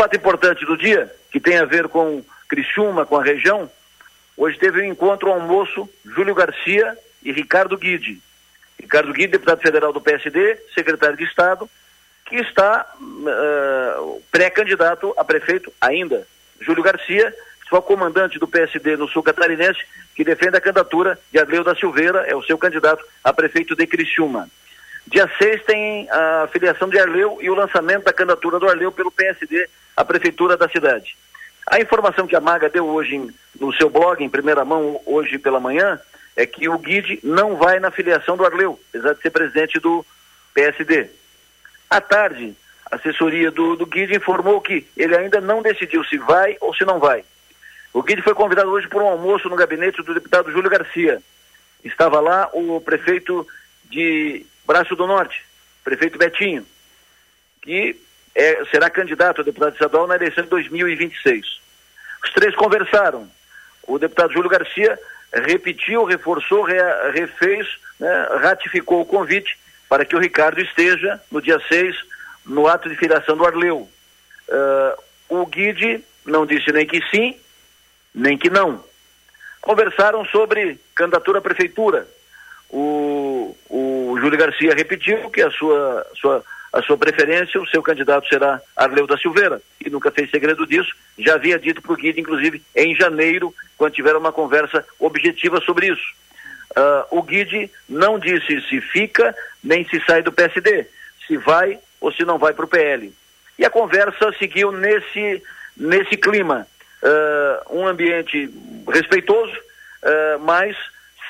[0.00, 3.70] fato importante do dia, que tem a ver com Criciúma, com a região,
[4.34, 8.18] hoje teve um encontro, um almoço, Júlio Garcia e Ricardo Guide.
[8.80, 11.68] Ricardo Guide, deputado federal do PSD, secretário de Estado,
[12.24, 16.26] que está uh, pré-candidato a prefeito ainda.
[16.62, 17.34] Júlio Garcia,
[17.68, 19.80] foi comandante do PSD no sul catarinense,
[20.16, 23.86] que defende a candidatura de Adleu da Silveira, é o seu candidato a prefeito de
[23.86, 24.48] Criciúma.
[25.10, 29.10] Dia 6 tem a filiação de Arleu e o lançamento da candidatura do Arleu pelo
[29.10, 31.16] PSD à prefeitura da cidade.
[31.66, 35.36] A informação que a Maga deu hoje em, no seu blog, em primeira mão, hoje
[35.36, 36.00] pela manhã,
[36.36, 40.06] é que o Guide não vai na filiação do Arleu, apesar de ser presidente do
[40.54, 41.10] PSD.
[41.90, 42.54] À tarde,
[42.88, 46.84] a assessoria do, do Guide informou que ele ainda não decidiu se vai ou se
[46.84, 47.24] não vai.
[47.92, 51.20] O Guide foi convidado hoje por um almoço no gabinete do deputado Júlio Garcia.
[51.82, 53.44] Estava lá o prefeito
[53.90, 55.44] de Braço do Norte,
[55.82, 56.64] prefeito Betinho,
[57.60, 58.00] que
[58.36, 61.60] é, será candidato a deputado estadual na eleição de 2026.
[62.22, 63.28] Os três conversaram.
[63.82, 64.96] O deputado Júlio Garcia
[65.32, 66.76] repetiu, reforçou, re,
[67.10, 67.66] refez,
[67.98, 71.96] né, ratificou o convite para que o Ricardo esteja no dia 6
[72.46, 73.88] no ato de filiação do Arleu.
[74.48, 77.36] Uh, o Guide não disse nem que sim,
[78.14, 78.84] nem que não.
[79.60, 82.06] Conversaram sobre candidatura à prefeitura.
[82.68, 83.19] O
[84.20, 89.06] Júlio Garcia repetiu que a sua, sua, a sua preferência, o seu candidato será Arleu
[89.06, 90.94] da Silveira, e nunca fez segredo disso.
[91.18, 95.88] Já havia dito para o Guide, inclusive, em janeiro, quando tiveram uma conversa objetiva sobre
[95.88, 96.14] isso.
[96.70, 100.86] Uh, o Guide não disse se fica nem se sai do PSD,
[101.26, 103.12] se vai ou se não vai para o PL.
[103.58, 105.42] E a conversa seguiu nesse,
[105.76, 106.66] nesse clima
[107.02, 108.48] uh, um ambiente
[108.88, 110.76] respeitoso, uh, mas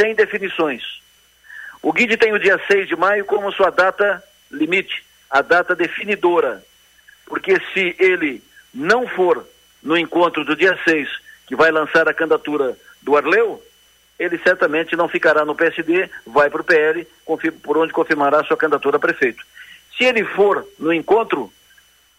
[0.00, 1.03] sem definições.
[1.84, 6.64] O Guide tem o dia 6 de maio como sua data limite, a data definidora,
[7.26, 9.46] porque se ele não for
[9.82, 11.06] no encontro do dia 6,
[11.46, 13.62] que vai lançar a candidatura do Arleu,
[14.18, 17.06] ele certamente não ficará no PSD, vai para o PL,
[17.62, 19.44] por onde confirmará sua candidatura a prefeito.
[19.98, 21.52] Se ele for no encontro,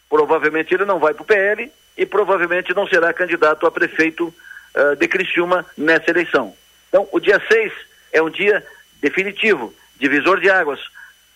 [0.08, 4.96] provavelmente ele não vai para o PL e provavelmente não será candidato a prefeito uh,
[4.96, 6.56] de Criciúma nessa eleição.
[6.88, 7.74] Então, o dia 6
[8.14, 8.64] é um dia
[9.02, 10.80] definitivo, divisor de águas,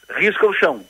[0.09, 0.85] risca o chão.